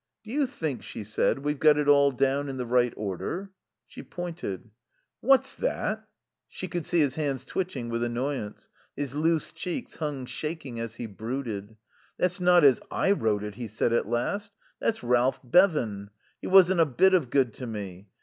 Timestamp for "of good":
17.13-17.53